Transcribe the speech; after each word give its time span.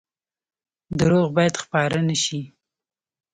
دروغ 0.99 1.27
باید 1.37 1.55
خپاره 1.63 1.99
نشي 2.09 2.41